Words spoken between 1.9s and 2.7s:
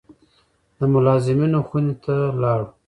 ته لاړو.